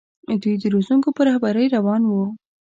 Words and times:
دوی 0.41 0.55
د 0.59 0.63
روزونکو 0.73 1.09
په 1.17 1.21
رهبرۍ 1.29 1.65
روان 1.75 2.01
وو. 2.05 2.25